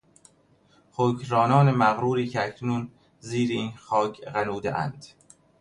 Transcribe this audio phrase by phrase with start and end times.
[0.91, 5.05] حکمرانان مغروری که اکنون زیر این خاک غنودهاند